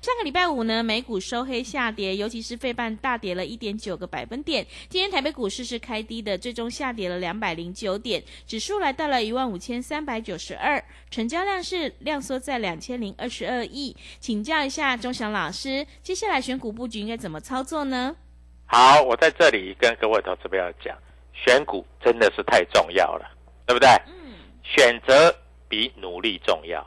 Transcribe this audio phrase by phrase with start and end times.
[0.00, 4.66] 上个礼拜五呢，美股收黑下跌，尤其是费半大跌了一点九个百分点。
[4.88, 13.94] 今天台北股市是开低的，最终下跌了两百零九点，指数来到了一万五千三百九十二，成交量是量缩在两千零二十二亿。
[14.18, 18.16] 请教一下钟祥老师，接下来选股布局应该怎么操作呢？
[18.64, 20.96] 好，我在这里跟各位投资朋友讲，
[21.34, 23.30] 选股真的是太重要了，
[23.66, 23.86] 对不对？
[24.06, 24.32] 嗯。
[24.62, 25.30] 选择
[25.68, 26.82] 比努力重要，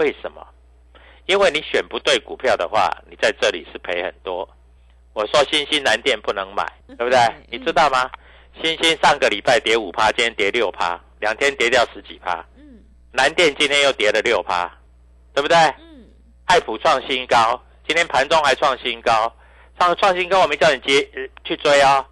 [0.00, 0.44] 为什么？
[1.28, 4.48] 因为你选不对股票的话，你在这里是赔很多。
[5.12, 7.18] 我说新兴蓝电不能买，对不对？
[7.50, 8.10] 你知道吗？
[8.62, 12.42] 新兴上个礼拜跌五趴，今天跌六趴，两天跌掉十几趴。
[12.56, 12.80] 嗯。
[13.12, 14.72] 南电今天又跌了六趴，
[15.34, 15.54] 对不对？
[15.78, 16.08] 嗯。
[16.46, 19.30] 爱普创新高，今天盘中还创新高，
[19.78, 21.06] 创创新高，我没叫你接
[21.44, 22.02] 去追哦。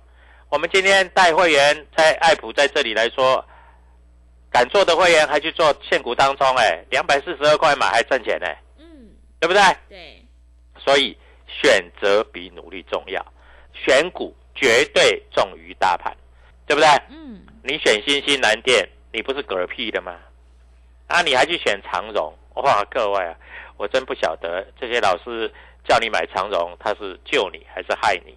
[0.51, 3.43] 我们今天带会员在爱普在这里来说，
[4.51, 8.47] 敢做的会员还去做现股当中，哎，两百四十二块买还挣钱呢。
[9.39, 9.63] 对不对？
[9.89, 10.25] 对，
[10.79, 13.25] 所以选择比努力重要，
[13.73, 16.17] 选股绝对重于大盘，
[16.67, 16.89] 对不对？
[17.09, 20.17] 嗯，你选新兴蓝电，你不是嗝屁的吗？
[21.09, 22.33] 啊，你还去选长荣？
[22.55, 23.37] 哇，各位啊，
[23.77, 25.53] 我真不晓得这些老师
[25.85, 28.35] 叫你买长荣，他是救你还是害你？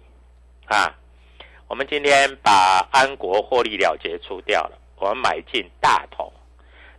[0.66, 0.94] 啊，
[1.66, 6.30] 我们今天把安国获利了结出掉了，我们买进大同，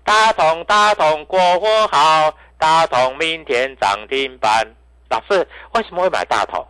[0.04, 2.36] 大同大同过活好。
[2.62, 4.64] 大同明天涨停板，
[5.10, 5.36] 老师
[5.74, 6.64] 为什么会买大同？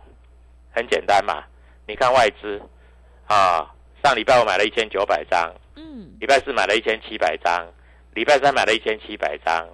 [0.74, 1.44] 很简单嘛，
[1.86, 2.58] 你看外资。
[3.26, 3.70] 啊，
[4.02, 7.70] 上礼拜我买了一千九百张，嗯，礼拜四买了一千七百张，
[8.14, 9.68] 礼拜三买了一千七百张，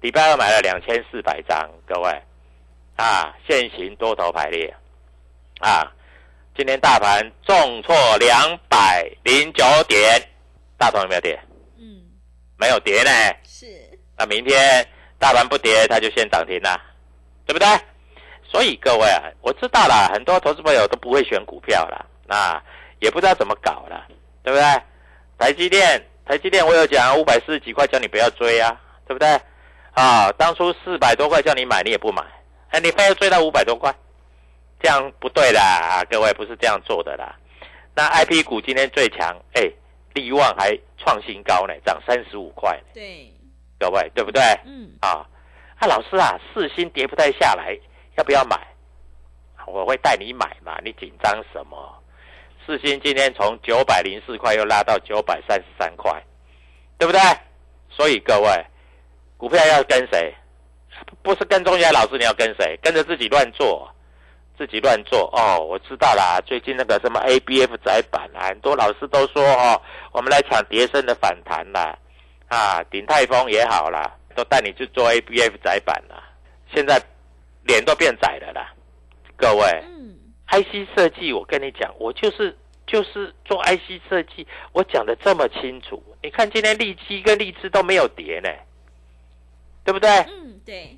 [0.00, 2.10] 礼拜二买了两千四百张，各位。
[2.96, 4.74] 啊，现行多头排列。
[5.60, 5.88] 啊，
[6.56, 10.20] 今天大盘重挫两百零九点，
[10.76, 11.38] 大同有没有跌？
[11.78, 12.02] 嗯，
[12.56, 13.10] 没有跌呢，
[13.44, 13.66] 是，
[14.18, 14.84] 那明天。
[15.24, 16.78] 大盘不跌，它就先涨停了，
[17.46, 17.66] 对不对？
[18.42, 22.62] 所以各位啊，我知道了，很多投资朋友都不会选股票了，那
[22.98, 24.06] 也不知道怎么搞了，
[24.42, 24.82] 对不对？
[25.38, 29.40] 台积电，台积电，我有讲五百四十几块，叫你不要追啊，对不对？
[29.94, 32.22] 啊，当初四百多块叫你买，你也不买，
[32.68, 33.90] 哎，你非要追到五百多块，
[34.82, 37.34] 这样不对啦，各位不是这样做的啦。
[37.94, 39.62] 那 I P 股今天最强，哎，
[40.12, 42.78] 利旺还创新高呢，涨三十五块。
[42.92, 43.30] 对。
[43.84, 44.42] 各位对不对？
[44.64, 45.26] 嗯啊，
[45.78, 47.78] 啊老师啊，四星跌不太下来，
[48.16, 48.58] 要不要买？
[49.66, 51.76] 我会带你买嘛，你紧张什么？
[52.64, 56.10] 四星今天从九百零四块又拉到九百三十三块，
[56.96, 57.20] 对不对？
[57.90, 58.66] 所以各位，
[59.36, 60.34] 股票要跟谁？
[61.22, 62.78] 不是跟中原老师，你要跟谁？
[62.82, 63.86] 跟着自己乱做，
[64.56, 65.60] 自己乱做哦。
[65.60, 69.78] 我知道啦，最近那个什么 ABF 窄板啊，很多老师都说哦，
[70.12, 71.98] 我们来抢碟升的反弹啦。
[72.48, 76.22] 啊，鼎泰丰也好啦，都带你去做 A B F 窄板啦，
[76.72, 77.02] 现在
[77.64, 78.72] 脸都变窄了啦，
[79.36, 79.84] 各位。
[79.86, 80.16] 嗯
[80.46, 82.56] ，I C 设计，我跟你讲，我就是
[82.86, 86.02] 就是做 I C 设计，我讲的这么清楚。
[86.22, 88.48] 你看今天利基跟利枝都没有跌呢，
[89.84, 90.10] 对不对？
[90.10, 90.96] 嗯，对。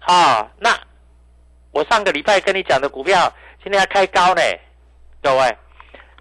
[0.00, 0.76] 啊，那
[1.72, 3.32] 我上个礼拜跟你讲的股票，
[3.62, 4.42] 今天还开高呢，
[5.22, 5.56] 各位。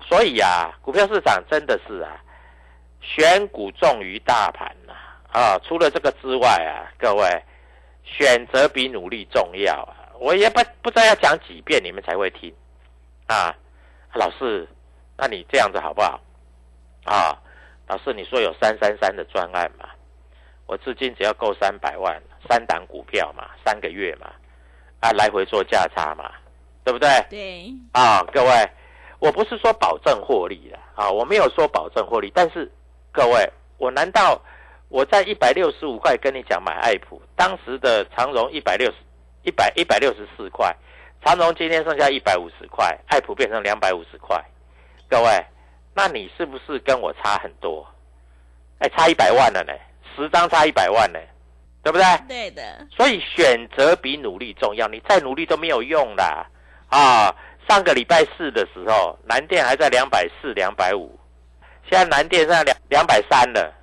[0.07, 2.22] 所以啊，股票市场真的是啊。
[3.06, 4.94] 选股重于大盘呐，
[5.32, 7.44] 啊，除了这个之外啊，各位，
[8.04, 10.10] 选择比努力重要啊！
[10.20, 12.52] 我也不不知道要讲几遍你们才会听，
[13.28, 13.56] 啊，
[14.13, 14.68] 老师，
[15.16, 16.19] 那你这样子好不好？
[17.06, 17.38] 啊，
[17.88, 19.88] 老师，你说有三三三的专案嘛？
[20.66, 22.19] 我资金只要够三百万，
[22.50, 24.34] 三档股票嘛，三个月嘛，
[25.00, 26.31] 啊，来回做价差嘛，
[26.84, 27.08] 对不对？
[27.30, 27.72] 对。
[27.94, 28.69] 啊，各位，
[29.19, 32.72] 我不是说保证获利的啊，我没有说保证获利，但是。
[33.15, 34.41] 各位，我难道
[34.89, 37.21] 我在一百六十五块跟你讲买爱普？
[37.33, 38.97] 当时的长荣一百六十，
[39.44, 40.75] 一百一百六十四块，
[41.23, 44.44] 长荣今天剩下一百五十块，爱普变成两百五十块。
[45.09, 45.45] 各位，
[45.94, 47.88] 那你是不是跟我差很多？
[48.79, 49.71] 哎，差一百万了呢，
[50.13, 51.19] 十张差一百万呢，
[51.81, 52.06] 对不对？
[52.27, 52.85] 对的。
[52.91, 56.45] 所以选择比努力重要，你再努力都没有用啦。
[56.89, 57.33] 啊！
[57.67, 61.17] 上个礼拜四的时候，南电还在两百四、两百五，
[61.90, 63.74] 现在南电在两两百三了，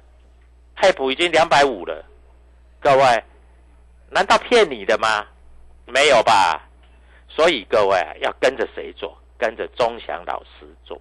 [0.76, 2.04] 泰普已经两百五了。
[2.80, 3.24] 各位，
[4.10, 5.26] 难道骗你的吗？
[5.86, 6.60] 没有吧？
[7.28, 9.16] 所以各位要跟着谁做？
[9.38, 11.00] 跟着钟祥老师做。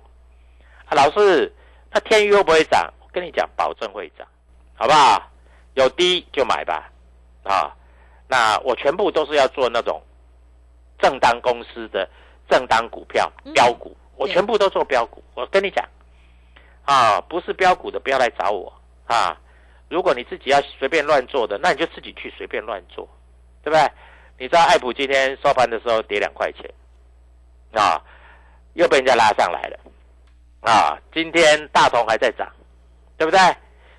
[0.85, 1.51] 啊，老师，
[1.91, 2.93] 那天宇会不会涨？
[2.99, 4.27] 我跟你讲，保证会涨，
[4.75, 5.29] 好不好？
[5.73, 6.91] 有低就买吧。
[7.43, 7.75] 啊，
[8.27, 10.01] 那我全部都是要做那种
[10.99, 12.07] 正当公司的。
[12.49, 15.23] 正当股票标股，我全部都做标股。
[15.35, 15.87] 我跟你讲，
[16.85, 18.71] 啊，不是标股的不要来找我
[19.05, 19.37] 啊！
[19.89, 23.07] 如果你自己要随便乱做的，那你就自己去随便乱做，
[23.63, 23.91] 对不对？
[24.37, 26.69] 你知道爱普今天收盘的时候跌两块钱，
[27.73, 28.01] 啊，
[28.73, 29.79] 又被人家拉上来了，
[30.61, 32.51] 啊，今天大同还在涨，
[33.17, 33.39] 对不对？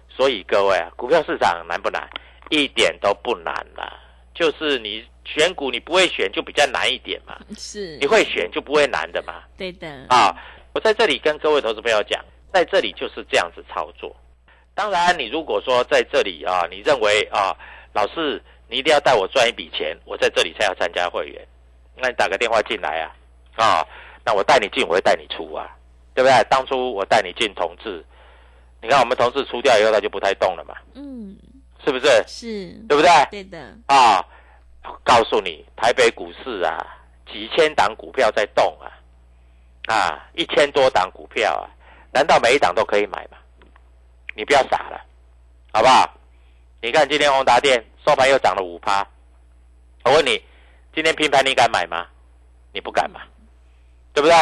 [0.08, 2.08] 所以各位啊，股票市场难不难？
[2.50, 3.92] 一点都不难啦，
[4.34, 5.04] 就是你。
[5.24, 9.44] 选股你不会选就比较难一点嘛，是，你会选就不会难的嘛。
[9.56, 9.88] 对的。
[10.08, 10.34] 啊，
[10.74, 12.20] 我在这里跟各位投资朋友讲，
[12.52, 14.14] 在这里就是这样子操作。
[14.74, 17.56] 当然，你如果说在这里啊，你认为啊，
[17.92, 21.46] 老师你一定要带我赚一笔钱，我在这里才要参加会员，
[21.96, 23.16] 那你打个电话进来啊，
[23.56, 23.86] 啊，
[24.24, 25.68] 那我带你进，我会带你出啊，
[26.14, 26.44] 对不对？
[26.50, 28.04] 当初我带你进同志，
[28.80, 31.36] 你看我们同志出掉以后，他就不太动了嘛，嗯，
[31.84, 32.06] 是不是？
[32.26, 33.10] 是，对不对？
[33.30, 33.58] 对的。
[33.86, 34.24] 啊。
[35.04, 36.76] 告诉你，台北股市啊，
[37.30, 38.90] 几千档股票在动啊，
[39.86, 41.70] 啊，一千多档股票啊，
[42.12, 43.38] 难道每一档都可以买吗？
[44.34, 45.00] 你不要傻了，
[45.72, 46.08] 好不好？
[46.80, 49.06] 你看今天宏达电收盘又涨了五趴，
[50.04, 50.42] 我问你，
[50.94, 52.06] 今天平盘你敢买吗？
[52.72, 53.20] 你不敢嘛，
[54.12, 54.36] 对不对？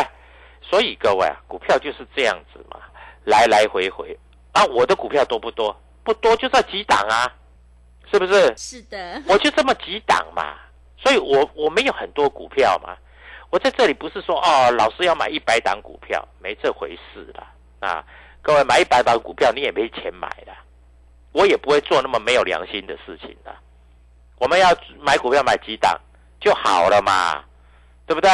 [0.63, 2.81] 所以各位啊，股票就是这样子嘛，
[3.25, 4.17] 来来回回
[4.53, 5.75] 啊，我的股票多不多？
[6.03, 7.33] 不多，就这几档啊。
[8.13, 8.53] 是不是？
[8.57, 10.57] 是的，我就这么几档嘛，
[10.97, 12.97] 所以我我没有很多股票嘛。
[13.51, 17.47] 我在这里不是说哦，老师要买一百档股票，没这回事的
[17.81, 18.05] 啊。
[18.43, 20.53] 各位买一百把股票，你也没钱买的，
[21.33, 23.55] 我也不会做那么没有良心的事情的。
[24.39, 24.69] 我们要
[24.99, 26.01] 买股票买几档
[26.41, 27.45] 就好了嘛，
[28.07, 28.31] 对不对？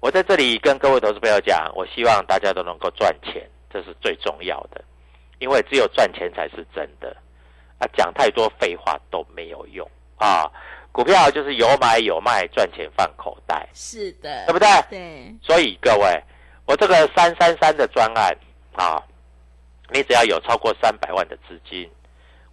[0.00, 4.82] 我在这里跟各位投资朋友讲，我希望大家都能够赚钱，这是最重要的，
[5.38, 7.14] 因为只有赚钱才是真的。
[7.78, 9.86] 啊，讲太多废话都没有用
[10.16, 10.50] 啊！
[10.92, 13.68] 股票就是有买有卖，赚钱放口袋。
[13.74, 14.68] 是的，对不对？
[14.88, 15.34] 对。
[15.42, 16.22] 所以各位，
[16.64, 18.34] 我这个三三三的专案
[18.74, 19.02] 啊，
[19.92, 21.90] 你只要有超过三百万的资金，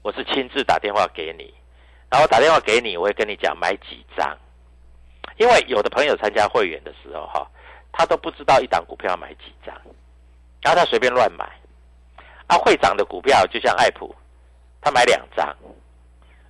[0.02, 1.54] 我是亲自打电话给你，
[2.10, 4.38] 然后打电话给你，我会跟你讲买几张。
[5.38, 7.48] 因为有的朋友参加会员的时候哈，
[7.92, 9.74] 他都不知道一档股票要买几张，
[10.62, 11.46] 然后他随便乱买。
[12.48, 14.16] 啊，会涨的股票就像爱普。
[14.80, 15.56] 他买两张，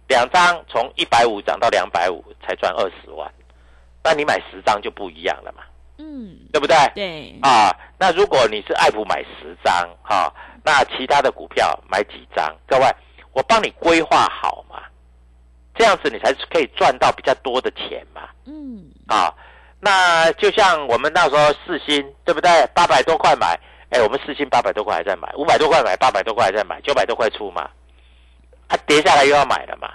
[0.07, 3.33] 两张从一百五涨到两百五，才赚二十万。
[4.03, 5.63] 那你买十张就不一样了嘛？
[5.97, 6.75] 嗯，对不对？
[6.95, 7.39] 对。
[7.41, 9.73] 啊，那如果你是爱普买十张，
[10.03, 10.31] 哈，
[10.63, 12.55] 那其他的股票买几张？
[12.67, 12.85] 各位，
[13.33, 14.83] 我帮你规划好嘛，
[15.75, 18.29] 这样子你才可以赚到比较多的钱嘛。
[18.45, 18.85] 嗯。
[19.07, 19.33] 啊，
[19.79, 22.67] 那就像我们那时候四星，对不对？
[22.73, 23.59] 八百多块买，
[23.89, 27.69] 哎，我们四星八百多块还在买，五百多块买，八百多块还在买，九百多块出嘛。
[28.69, 29.93] 它跌下来又要买了嘛，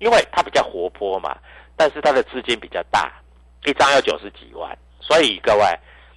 [0.00, 1.38] 因为它比较活泼嘛，
[1.76, 3.12] 但是它的资金比较大，
[3.64, 4.76] 一张要九十几万，
[5.08, 5.64] 所以各位，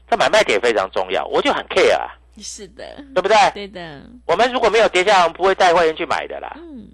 [0.09, 2.11] 这买卖点非常重要，我就很 care 啊。
[2.37, 2.83] 是的，
[3.15, 3.37] 对不对？
[3.53, 4.03] 对的。
[4.25, 6.51] 我们如果没有跌下来，我们不会带会员去买的啦。
[6.57, 6.89] 嗯。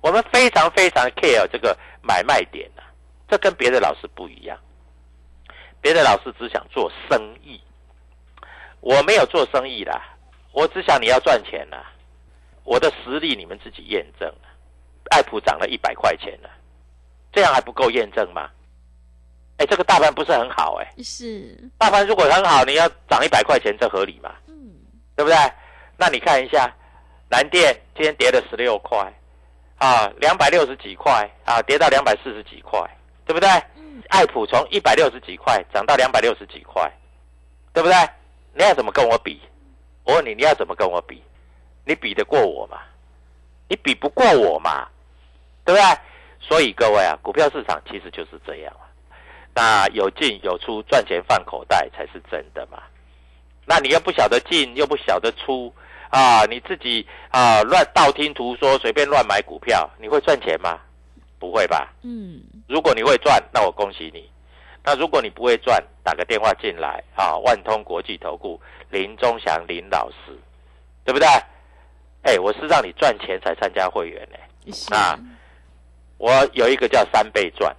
[0.00, 2.86] 我们非常非常 care 这个买卖点啊，
[3.28, 4.56] 这跟别的老师不一样。
[5.80, 7.60] 别的老师只想做生意，
[8.80, 10.16] 我没有做生意啦，
[10.52, 11.90] 我只想你要赚钱啦。
[12.64, 14.48] 我的实力你们自己验证了，
[15.10, 16.50] 爱普涨了一百块钱了，
[17.32, 18.50] 这样还不够验证吗？
[19.70, 24.34] 哎，这个大盘不是很好哎，是大盘如果很好，你要涨一百块钱，这合理吗？
[24.48, 24.54] 嗯，
[25.14, 25.36] 对不对？
[25.96, 26.74] 那你看一下，
[27.28, 28.98] 南电今天跌了十六块，
[29.78, 32.80] 啊，两百六十几块啊，跌到两百四十几块，
[33.24, 33.48] 对不对？
[33.76, 36.90] 嗯，爱普从一百六十几块涨到两百六十几块，
[37.72, 37.96] 对不对？
[38.54, 39.40] 你要怎么跟我比？
[40.02, 41.22] 我问你，你要怎么跟我比？
[41.84, 42.78] 你比得过我吗？
[43.68, 44.88] 你比不过我嘛，
[45.64, 45.98] 对不对？
[46.40, 48.89] 所以各位啊，股票市场其实就是这样啊。
[49.60, 52.78] 那有进有出，赚钱放口袋才是真的嘛。
[53.66, 55.70] 那你又不晓得进，又不晓得出
[56.08, 60.78] 啊，你自己啊乱道听途说，随便乱买股票，你会赚钱吗？
[61.38, 61.92] 不会吧。
[62.02, 62.40] 嗯。
[62.66, 64.30] 如果你会赚，那我恭喜你。
[64.82, 70.34] 那如果你不会赚，打个电话进来啊，万通国际投顾林忠祥林老师，
[71.04, 71.28] 对不对？
[72.22, 75.18] 哎，我是让你赚钱才参加会员呢，啊，
[76.16, 77.76] 我有一个叫三倍赚，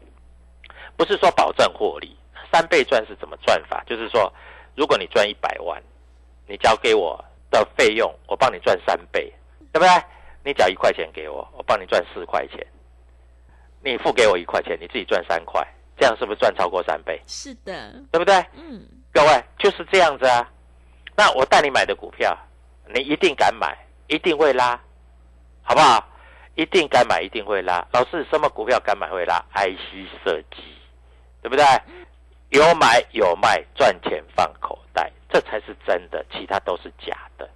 [0.98, 2.16] 不是说保证获利。
[2.52, 3.82] 三倍赚是怎么赚法？
[3.86, 4.32] 就是说，
[4.76, 5.82] 如果你赚一百万，
[6.48, 9.32] 你交给我的费用，我帮你赚三倍，
[9.72, 9.90] 对不对？
[10.44, 12.66] 你缴一块钱给我，我帮你赚四块钱。
[13.84, 15.66] 你付给我一块钱，你自己赚三块，
[15.98, 17.22] 这样是不是赚超过三倍？
[17.26, 18.36] 是的，对不对？
[18.56, 20.52] 嗯，各位就是这样子啊。
[21.16, 22.38] 那我带你买的股票，
[22.94, 24.80] 你一定敢买，一定会拉，
[25.62, 26.06] 好不好？
[26.56, 27.88] 一定敢买，一定会拉。
[27.94, 30.64] 老师，什么股票敢买会拉？IC 设计，
[31.42, 31.66] 对不对？
[32.50, 37.50] 有买有卖，赚钱放口袋，这才是真的，其他都是假的。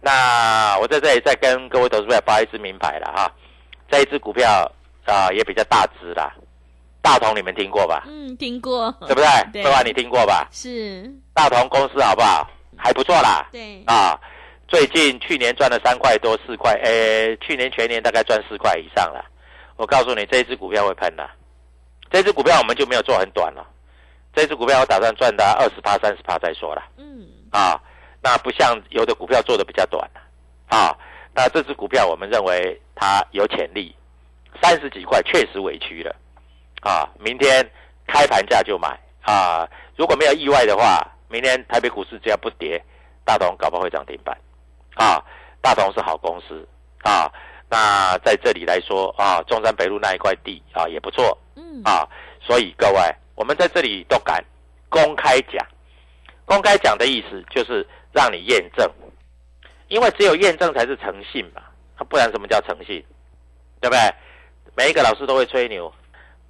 [0.00, 3.32] 那我在这里再跟各位投资者发一支名牌了哈，
[3.90, 4.70] 这一支股票
[5.06, 6.34] 啊也比较大只啦，
[7.02, 8.04] 大同你们听过吧？
[8.06, 9.62] 嗯，听过，对不对？
[9.62, 9.82] 对吧？
[9.82, 10.46] 你听过吧？
[10.52, 12.46] 是大同公司好不好？
[12.76, 13.46] 还不错啦。
[13.52, 14.18] 对啊，
[14.68, 19.24] 最近去年赚了三块多四块，诶，去年全年大概赚四块以上了。
[19.76, 21.28] 我告诉你，这一支股票会喷的，
[22.10, 23.66] 这只股票我们就没有做很短了。
[24.34, 26.82] 这只股票我打算赚到二十趴、三十趴再说了。
[26.96, 27.80] 嗯，啊，
[28.22, 30.08] 那不像有的股票做的比较短
[30.68, 30.96] 啊，
[31.34, 33.94] 那这只股票我们认为它有潜力，
[34.62, 36.14] 三十几块确实委屈了，
[36.82, 37.68] 啊，明天
[38.06, 38.98] 开盘价就买。
[39.22, 42.82] 啊，如果没有意外的话，明天台北股市只要不跌，
[43.24, 44.36] 大同搞不好会涨停板，
[44.94, 45.22] 啊，
[45.60, 46.66] 大同是好公司。
[47.02, 47.30] 啊，
[47.68, 51.36] 那在这里来说啊，中山北路那一块地啊也不错，
[51.84, 52.08] 啊，
[52.40, 53.00] 所以各位。
[53.36, 54.44] 我们在这里都敢
[54.90, 55.66] 公开讲，
[56.44, 58.86] 公开讲的意思就是让你验证，
[59.88, 61.62] 因为只有验证才是诚信嘛，
[62.10, 63.02] 不然什么叫诚信？
[63.80, 64.14] 对不对？
[64.76, 65.90] 每一个老师都会吹牛，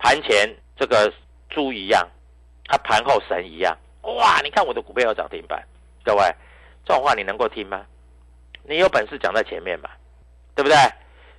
[0.01, 1.13] 盘前这个
[1.49, 2.05] 猪一样，
[2.67, 3.79] 他盘后神一样。
[4.03, 5.65] 哇，你看我的股票要涨停板，
[6.03, 6.25] 各位，
[6.85, 7.87] 这种话你能够听吗？
[8.65, 9.91] 你有本事讲在前面嘛，
[10.57, 10.77] 对不对？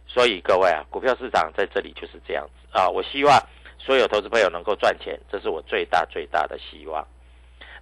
[0.07, 3.37] 所以各位啊，股票市场在这里就是这样子啊，我希望。
[3.83, 7.05] 所有投资朋友能够赚钱，这是我最大最大的希望。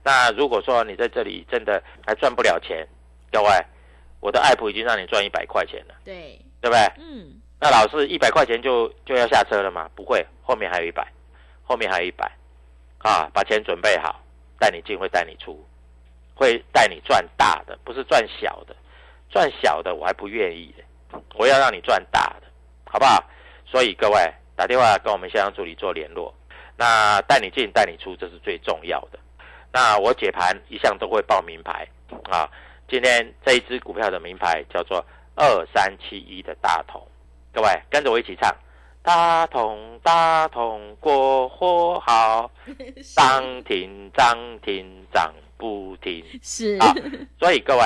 [0.02, 2.88] 那如果说你在这里真的还赚不了钱，
[3.32, 3.50] 各位，
[4.22, 6.80] 我的爱普已经让你赚一百块钱了，对，对不对？
[6.98, 7.36] 嗯。
[7.60, 9.90] 那老师一百块钱就就要下车了吗？
[9.94, 11.06] 不会，后面还有一百，
[11.64, 12.26] 后面还有一百，
[13.00, 14.24] 啊，把钱准备好，
[14.58, 15.62] 带你进会带你出，
[16.34, 18.74] 会带你赚大的，不是赚小的，
[19.30, 22.48] 赚小的我还不愿意的，我要让你赚大的，
[22.90, 23.22] 好不好？
[23.66, 24.34] 所以各位。
[24.60, 26.36] 打电话跟我们线上助理做联络，
[26.76, 29.18] 那带你进带你出，这是最重要的。
[29.72, 31.88] 那我解盘一向都会报名牌
[32.30, 32.44] 啊，
[32.90, 35.02] 今天这一只股票的名牌叫做
[35.36, 37.02] 二三七一的大同，
[37.54, 38.54] 各位跟着我一起唱：
[39.02, 42.52] 大同大同过火好，
[43.16, 46.22] 涨停涨停涨不停。
[46.44, 46.94] 是啊，
[47.40, 47.84] 所以各位，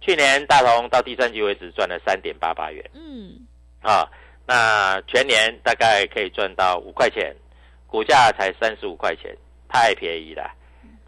[0.00, 2.84] 去年大同到第三季为止赚了三点八八元。
[2.94, 3.46] 嗯，
[3.80, 4.10] 啊。
[4.50, 7.32] 那全年大概可以赚到五块钱，
[7.86, 9.32] 股价才三十五块钱，
[9.68, 10.50] 太便宜了。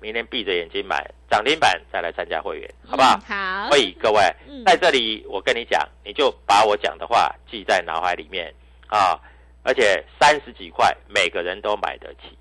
[0.01, 3.19] 明天闭着眼睛买涨停板再来参加会员，好不好？
[3.27, 3.69] 好。
[3.69, 4.23] 所以各位
[4.65, 8.55] 在这里，我跟你讲，你就把我讲的话记在脑海里面
[8.87, 9.19] 啊。
[9.65, 12.39] 而且三十几块，每个人都买得起，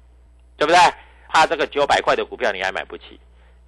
[0.56, 0.80] 对不对？
[1.30, 3.20] 怕这个九百块的股票你还买不起，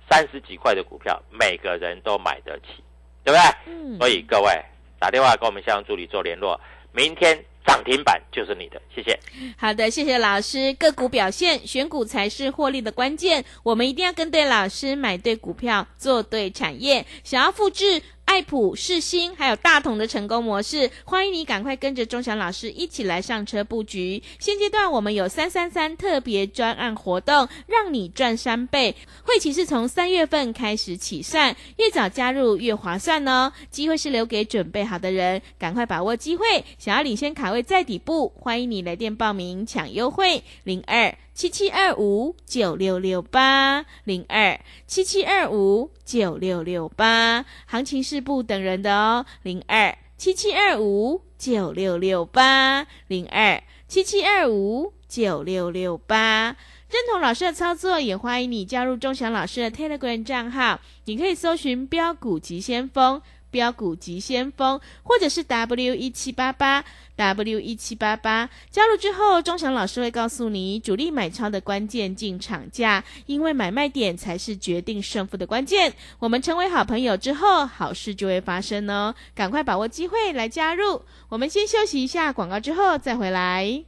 [0.07, 2.83] 三十几块的股票每个人都买得起，
[3.23, 3.73] 对不对？
[3.73, 3.97] 嗯。
[3.97, 4.51] 所以各位
[4.99, 6.61] 打电话跟我们向助理做联络。
[6.93, 9.19] 明天涨停板就是你的，谢谢。
[9.57, 10.73] 好的，谢谢老师。
[10.73, 13.43] 个股表现，选股才是获利的关键。
[13.63, 17.05] 我们一定要跟对老师，买对股票，做对产业。
[17.23, 18.01] 想要复制。
[18.25, 24.23] 爱普、世新还有大同的成功模式，欢迎你赶快跟着钟祥老师一起来上车布局。
[24.39, 28.95] 现阶段我们有三三三特别专案活动，让你赚三倍。
[29.23, 33.53] 会期是从三月份开始起算，越早加入越划算哦。
[33.69, 36.65] 机会是留给准备好的人，赶快把握机会。
[36.79, 41.15] 想要领先卡位在底部，欢迎你来电报名抢优惠零二。
[41.33, 49.25] 七七二五九六六八零二七七二五九六六八，行情是不等人的哦。
[49.41, 56.55] 零二七七二五九六六八零二七七二五九六六八，
[56.89, 63.19] 认同老师的操作，也欢迎你加入钟祥老师的 Telegram 账号，你可以搜寻标股急先锋。
[63.53, 66.83] 标股急先锋，或者是 W 一七八八
[67.15, 75.93] W 一七八八，加入之后，钟祥老师会告诉你主力买超的关键进场价，因为买卖点才是决定胜负的关键。
[76.17, 81.03] 我们成为好朋友之后，好事就会发生哦，赶快把握机会来加入。
[81.29, 83.83] 我们先休息一下广告，之后再回来。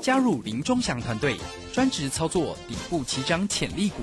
[0.00, 1.36] 加入林钟祥团队，
[1.72, 4.02] 专职操作底部起涨潜力股。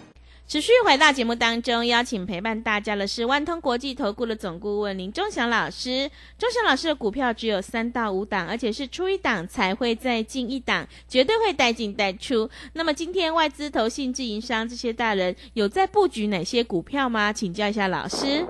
[0.51, 6.11] 持续回到节目当中，邀请陪伴大家的是万通国际投顾的总顾问林忠祥老师。
[6.37, 12.49] 忠祥老师的股票只有三到五档，而且是出一档才会再进一档，绝对会带进带出。
[12.73, 17.31] 那么今天外资、投信、自营商这些大人有在布局哪些股票吗？
[17.31, 18.45] 请教一下老师。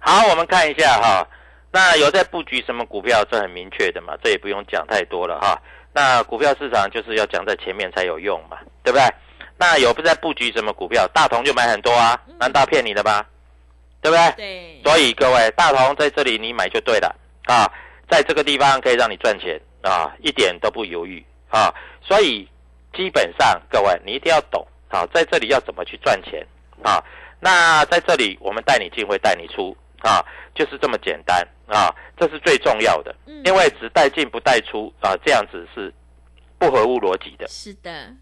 [0.00, 1.24] 好，我们看一下哈，
[1.70, 3.24] 那有在布局什么股票？
[3.30, 5.56] 这很明确的嘛，这也不用讲太多了哈。
[5.94, 9.06] 那股票市场就是要讲在前面才有用嘛，对不对？
[9.62, 11.08] 那有不在布局什么股票？
[11.14, 13.24] 大同就买很多啊，难道骗你的吗？
[14.00, 14.32] 对不对？
[14.36, 14.82] 对。
[14.82, 17.14] 所以各位，大同在这里你买就对了
[17.46, 17.70] 啊，
[18.10, 21.72] 在这个地方可以让你赚钱啊，一点都不犹豫啊。
[22.02, 22.48] 所以
[22.92, 26.44] 基本上各位你一定要懂啊，在这里要怎么去赚钱
[26.82, 27.00] 啊？
[27.38, 30.26] 那在这里我们带你进会带你出啊，
[30.56, 33.14] 就是这么简单啊，这是最重要的。
[33.44, 35.94] 因为只带进不带出啊，这样子是
[36.58, 37.46] 不合乎逻辑的。
[37.46, 38.12] 是的。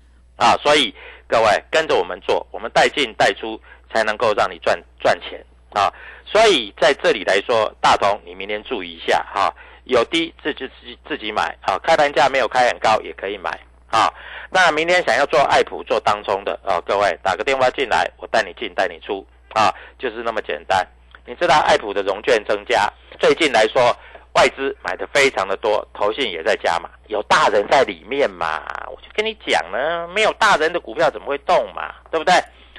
[0.41, 0.95] 啊，所以
[1.29, 3.61] 各位跟着我们做，我们带进带出
[3.93, 5.39] 才能够让你赚赚钱
[5.75, 5.93] 啊。
[6.25, 9.55] 所以在这里来说，大同你明天注意一下哈，
[9.85, 13.51] 有低自己自己自己买啊，开盘价没有开很高也可以买
[13.91, 14.09] 啊。
[14.51, 20.87] 那明天想要做爱普做当中的啊，各位打个电话进来，我带你进带你出啊，就是那么简单。
[21.27, 23.95] 你知道爱普的融券增加，最近来说。
[24.35, 32.35] 外资买的非常的多，投信也在加嘛，有大人在里面嘛，我就跟你讲呢，没有大人的股票怎么会动嘛，对不对？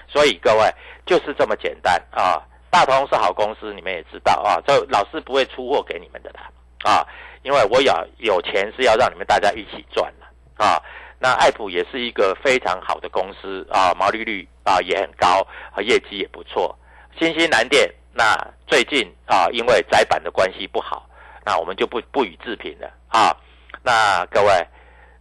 [0.08, 0.70] 所以各位
[1.06, 2.42] 就是这么简单啊。
[2.70, 6.50] 大同是好公司，你们也知道啊，这老师不会出货给你们的啦
[6.86, 7.06] 啊，
[7.44, 10.82] 因为我有有钱是要让你们大家一起赚的啊。
[11.20, 16.74] 那爱普也是一个非常好的公司啊，毛利率啊也很高，啊业绩也不错。
[17.20, 21.06] 新兴蓝电那最近啊，因为窄板的关系不好。
[21.44, 23.36] 那我们就不不予置评了啊！
[23.84, 24.68] 那各位，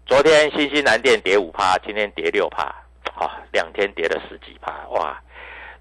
[0.07, 2.65] 昨天新西南电跌五趴，今天跌六趴，
[3.15, 5.19] 啊，两天跌了十几趴，哇！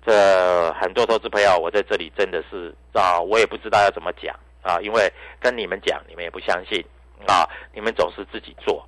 [0.06, 6.84] 这很多投资朋友，我在这里真的是啊，我也不知道要怎么讲啊，因为跟你们讲，你们也不相信
[7.28, 8.88] 啊，你们总是自己做。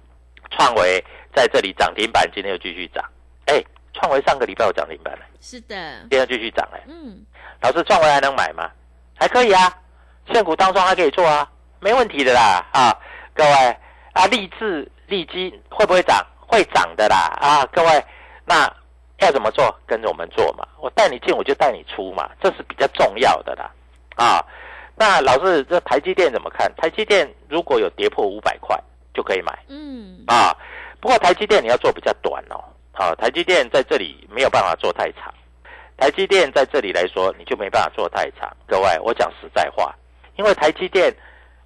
[0.51, 1.03] 创维
[1.35, 3.03] 在这里涨停板，今天又继续涨，
[3.47, 3.61] 哎，
[3.93, 7.25] 创维上个礼拜有涨停板了，是的，今天继续涨哎，嗯，
[7.61, 8.71] 老师，创维还能买吗？
[9.19, 9.77] 还可以啊。
[10.27, 12.95] 现股当中还可以做啊，没问题的啦啊，
[13.33, 13.77] 各位
[14.13, 16.25] 啊，立志立基会不会涨？
[16.47, 18.05] 会涨的啦啊，各位，
[18.43, 18.69] 那
[19.19, 19.73] 要怎么做？
[19.87, 23.71] 跟着我们做嘛，我带你进我就带你出嘛，这是比较重要的啦
[24.17, 24.45] 啊。
[24.95, 26.69] 那老师，这台积电怎么看？
[26.75, 28.77] 台积电如果有跌破五百块
[29.13, 30.53] 就可以买，嗯啊，
[30.99, 35.33] 不过台积电你要做比较短哦，啊，台积电在这里没有办法做太长，
[35.95, 39.95] 台积电在这里来说你就没办法做太长，各位，我讲实在话。
[40.41, 41.15] 因为台积电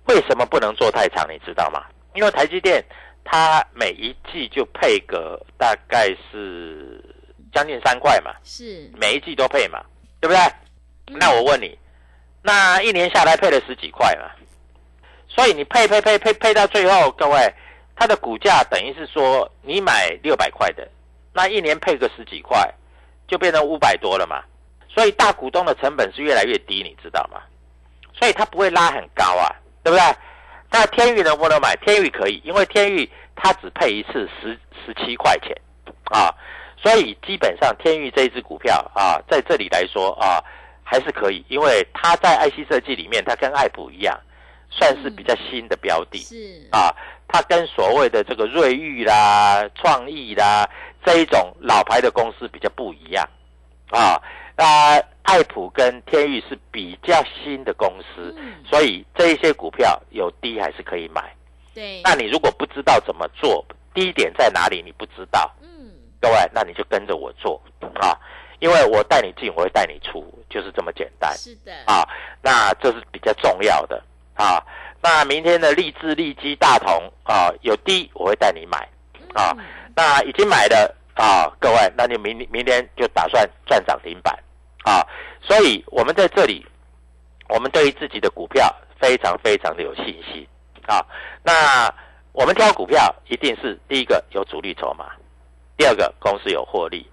[0.07, 1.25] 为什么不能做太长？
[1.31, 1.85] 你知道吗？
[2.13, 2.83] 因为台积电
[3.23, 7.01] 它每一季就配个大概是
[7.53, 9.81] 将近三块嘛，是每一季都配嘛，
[10.19, 11.17] 对不对？
[11.17, 11.79] 那我问你，
[12.41, 14.29] 那一年下来配了十几块嘛？
[15.29, 17.53] 所以你配配配配配到最后，各位
[17.95, 20.85] 它的股价等于是说你买六百块的，
[21.31, 22.69] 那一年配个十几块，
[23.25, 24.43] 就变成五百多了嘛？
[24.89, 27.41] 所以大股东的成本是越来越低，你知道吗？
[28.17, 30.15] 所以它不会拉很高啊，对不对？
[30.71, 31.75] 那天域能不能买？
[31.77, 35.55] 天域可以，因为天域它只配一次十十七块钱
[36.11, 36.33] 啊，
[36.81, 40.43] 所以基本上天域这一只股票啊，在这里来说啊，
[40.83, 44.19] 还是可以，因为它在 IC 设计里面，它跟爱普一样，
[44.69, 46.93] 算是比较新的标的，是啊，
[47.27, 50.67] 它跟所谓的这个瑞昱啦、创意啦
[51.05, 53.27] 这一种老牌的公司比较不一样
[53.91, 54.21] 啊。
[54.55, 58.33] 啊，爱普跟天域是比较新的公司，
[58.69, 61.21] 所以这一些股票有低还是可以买。
[61.73, 65.91] 对，那你如果不知道怎么做，低点在哪里，你不知道，嗯，
[66.21, 67.61] 各位，那你就跟着我做
[67.99, 68.17] 啊，
[68.59, 71.35] 因为我带你进，我会带你出，就是这么简单。
[71.35, 72.07] 是的，啊，
[72.41, 74.01] 那这是比较重要的
[74.35, 74.63] 啊。
[75.01, 78.87] 那明天的立志利基大同啊，有低我会带你买
[79.33, 79.53] 啊。
[79.93, 84.33] 那已经买的啊，各位，那你明明天就打算赚涨停板。
[84.85, 85.01] 啊，
[85.41, 86.63] 所以我们在这里，
[87.49, 90.47] 我们对于自己的股票非常非常的有信心
[90.87, 91.03] 啊。
[91.43, 91.91] 那
[92.31, 95.11] 我们挑股票一定是第一个有主力筹码，
[95.75, 97.09] 第二个公司有获利，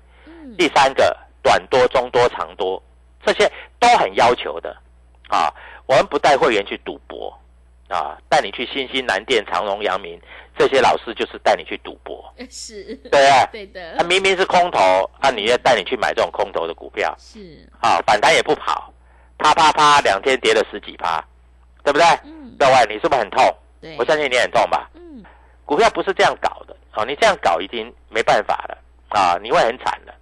[0.59, 2.81] 第三个短多、中多、长多，
[3.25, 4.77] 这些都很要求的
[5.29, 5.49] 啊。
[5.87, 7.37] 我们不带会员去赌博
[7.93, 10.19] 啊，带你去新兴、南电、长荣、阳明，
[10.57, 18.93] 这些老师就是带你去赌博， 是，对啊， 对的，他明明是空头，啊，你要带你去买这种空头的股票，是，啊，反弹也不跑，
[19.39, 21.23] 啪啪啪，两天跌了十几趴，
[21.85, 22.07] 对不对？
[22.25, 23.45] 嗯，各位，你是不是很痛？
[23.81, 24.89] 对，我相信你很痛吧？
[24.95, 25.23] 嗯，
[25.65, 28.79] 股票不是这样搞的，哦，你这样搞已经没办法了，
[29.11, 30.15] 啊，你会很惨的。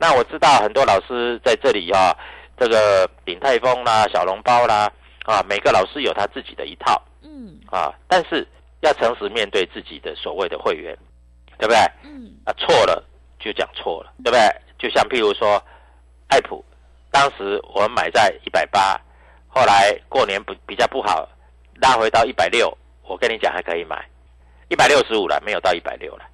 [0.00, 2.14] 那我知道很多老师在这里啊，
[2.56, 4.88] 这个鼎泰丰啦、小笼包啦，
[5.24, 7.07] 啊，每个老师有他自己的一套，嗯，
[7.70, 8.46] 啊，但是
[8.80, 10.96] 要诚实面对自己的所谓的会员，
[11.58, 11.78] 对不对？
[12.04, 13.04] 嗯，啊，错了
[13.38, 14.40] 就讲错了，对不对？
[14.78, 15.62] 就像譬如说，
[16.28, 16.64] 爱普，
[17.10, 19.00] 当时我们买在一百八，
[19.48, 21.28] 后来过年不比较不好，
[21.80, 24.08] 拉回到一百六，我跟你讲还可以买，
[24.68, 26.24] 一百六十五了，没有到一百六了，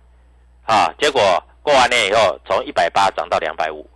[0.66, 3.88] 啊，结果过完年以后，从一百八涨到两百五，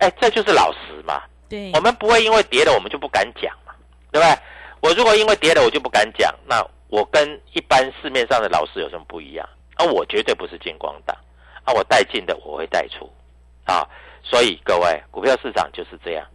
[0.00, 1.22] 哎，这就是老实嘛。
[1.48, 3.72] 对，我们不会因为跌了我们就不敢讲嘛，
[4.12, 4.38] 对不对？
[4.80, 9.48] 我如果因为跌了我就不敢讲，那我跟一般市面上的老师有什么不一样？
[9.76, 11.16] 啊，我绝对不是金光党，
[11.64, 13.08] 啊，我带进的我会带出，
[13.64, 13.86] 啊，
[14.22, 16.26] 所以各位股票市场就是这样，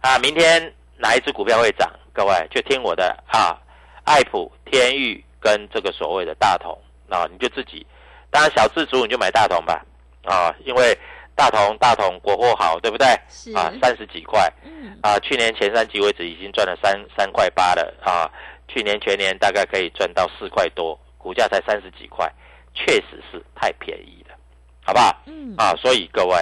[0.00, 1.90] 啊，明天哪一只股票会涨？
[2.12, 3.56] 各位就听我的啊，
[4.04, 7.86] 爱普、天域跟这个所谓的大同，啊，你就自己，
[8.30, 9.84] 当然小自主你就买大同吧，
[10.24, 10.96] 啊，因为
[11.36, 13.06] 大同大同国货好，对不对？
[13.28, 18.30] 是啊，三十几块，嗯，啊，去年前三季为止已经赚了三三块八了啊，
[18.68, 22.30] 去年全年大概可以赚到四块多，股价才三十几块，
[22.74, 24.36] 确实是太便宜了，
[24.84, 25.22] 好不好？
[25.26, 26.36] 嗯，啊，所以各位，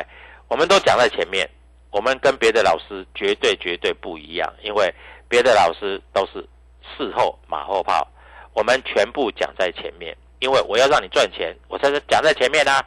[0.49, 1.49] 我们都讲在前面，
[1.91, 4.93] 我们跟别的老师绝对绝对不一样，因为
[5.29, 6.47] 别的老师都是
[6.97, 8.07] 事后马后炮，
[8.53, 12.85] 我们全部讲在前面，因为我要让你赚钱，我才是讲在前面啊，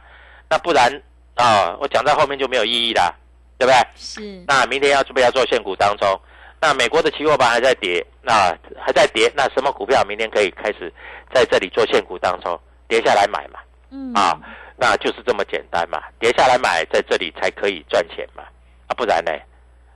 [0.48, 0.90] 那不然
[1.36, 3.14] 啊，我讲在后面就没有意义啦，
[3.58, 3.76] 对不对？
[3.94, 6.20] 是，那明天要准备要做现股当中，
[6.60, 10.92] 那美国的期货盘还在跌，那还在跌，那什么股票明天可以开始
[11.32, 13.60] 在这里做现股当中跌下来买嘛？
[13.90, 14.36] 嗯，啊，
[14.76, 18.42] 那就是这么简单嘛，跌下来买，在这里才可以赚钱嘛，
[18.88, 19.30] 啊，不然呢？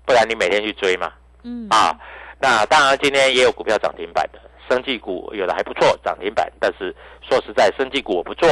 [0.05, 1.13] 不然你每天去追嘛，
[1.45, 1.97] 嗯，啊，
[2.39, 8.49] 那当然今天也有股票涨停板的，生技股有的还不错，涨停板，但是说实在，生技股我不做，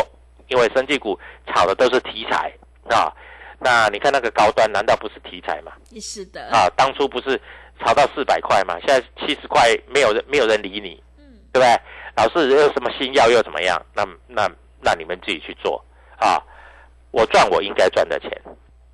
[0.48, 2.52] 因为生技股炒的都是题材
[2.96, 3.12] 啊。
[3.60, 5.72] 那你看那个高端，难道不是题材吗？
[6.00, 7.40] 是的，啊，当初不是
[7.80, 11.80] 炒到四百块吗，现在七十块，没有人没有人理你，嗯，对不对？
[12.16, 13.80] 老是又什么新药又怎么样？
[13.94, 14.48] 那那
[14.80, 15.84] 那你们自己去做
[16.18, 16.40] 啊！
[17.10, 18.30] 我赚我应该赚的钱，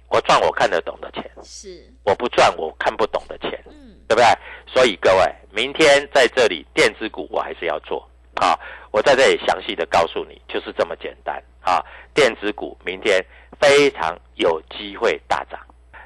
[0.08, 4.24] 我赚我看得懂的钱，是，我不赚我看不懂的钱，嗯，对不对？
[4.66, 8.58] 所以各位，明天在这里电子股我还是要做啊！
[8.94, 11.84] 我在这里详细的告诉你，就是这么简单啊！
[12.14, 13.20] 电子股明天
[13.60, 15.58] 非常有机会大涨。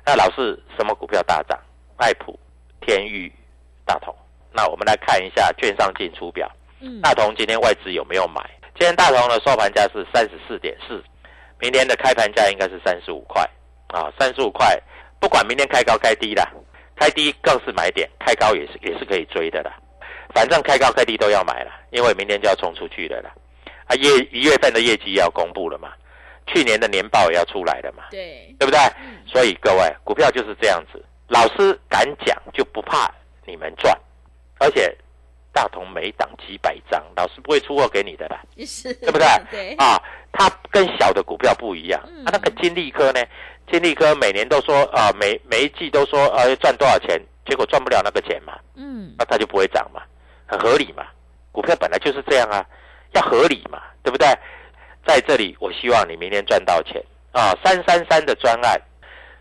[0.06, 1.60] 那老师什么股票大涨？
[1.98, 2.40] 爱普、
[2.80, 3.30] 天域、
[3.84, 4.16] 大同。
[4.54, 6.50] 那我们来看一下券商进出表。
[6.80, 8.40] 嗯，大同今天外资有没有买？
[8.78, 11.04] 今天大同的收盘价是三十四点四，
[11.60, 13.42] 明天的开盘价应该是三十五块
[13.88, 14.82] 啊，三十五块，
[15.20, 16.50] 不管明天开高开低啦，
[16.96, 19.76] 开低更是买点，开高也是也是可以追的啦。
[20.34, 23.30] 反正开高开低都要买了，因为明天就要冲出去了啦。
[23.86, 25.92] 啊，业一月份的业绩要公布了嘛，
[26.46, 28.78] 去年的年报也要出来了嘛，对，对不对？
[29.02, 33.10] 嗯所以各位，股票就是这样子，老师敢讲就不怕
[33.46, 33.98] 你们赚，
[34.58, 34.96] 而且
[35.52, 39.26] 大同每档几百张，老师不会出货给你的啦，是，对不对？
[39.50, 40.00] 对，啊，
[40.32, 42.02] 它跟小的股票不一样。
[42.06, 43.20] 嗯啊，那个金利科呢？
[43.70, 50.00] 金利科每年都说啊，每每一季都说呃赚多少钱，结果赚不了那个钱嘛，嗯，那它就不会涨嘛，
[50.48, 51.06] 很合理嘛。
[51.52, 52.64] 股票本来就是这样啊，
[53.12, 54.26] 要合理嘛，对不对？
[55.06, 57.54] 在这里，我希望你明天赚到钱啊！
[57.64, 58.80] 三三三的专案，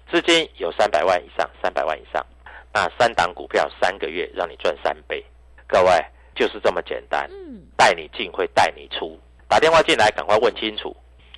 [0.09, 2.25] 资金有三百万以上，三百万以上，
[2.73, 5.23] 那三档股票三个月让你赚三倍，
[5.67, 5.91] 各位
[6.35, 7.29] 就是这么简单。
[7.29, 10.95] 嗯，带你进会带你出，打电话进来赶快问清楚。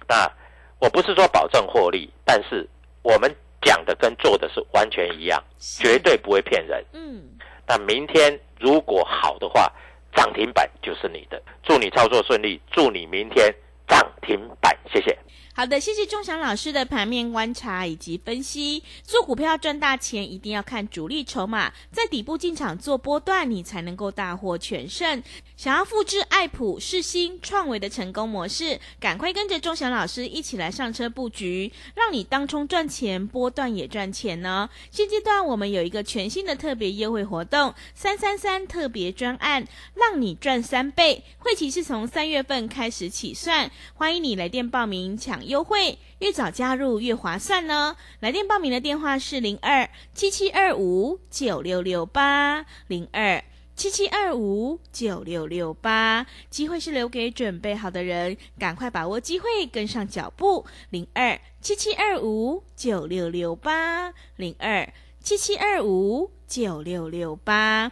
[0.08, 0.32] 那
[0.80, 2.70] 我不是说保证获利，但是
[3.02, 6.86] 我们讲的跟做的是完全一样，绝对不会骗人。
[6.94, 7.24] 嗯，
[7.70, 9.72] 那明天如果好的话，
[10.16, 11.40] 涨停板就是你的。
[11.62, 13.54] 祝你操作顺利，祝你明天
[13.88, 15.18] 涨停板，谢谢。
[15.56, 18.82] 好的，谢谢钟祥老师的盘面观察以及分析。
[19.04, 25.22] 做股票赚大钱，一定要看主力筹码，在底部进场做波段，你才能够大获全胜。
[25.58, 34.70] 想要复制爱普、世新、创维的成功模式，赶快跟着钟祥老师一起来上车布局，让你当冲赚钱，波段也赚钱呢。
[34.92, 41.26] 现阶段我们有一个全新的特别优惠活动，三三三特别专案，让你赚三倍。
[41.40, 43.70] 会期是从三月份开始起算，
[44.10, 47.96] 欢迎你来电报名抢优惠，越早加入越划算呢。
[48.22, 53.44] 来电报名的电话是零二七七二五九六六八零二。
[53.76, 56.26] 七七二五九六六八。
[56.50, 60.66] 机会是留给准备好的人，赶快把握机会，跟上脚步。
[60.90, 64.92] 零二七七二五九六六八，零二
[65.22, 67.92] 七七二五九六六八。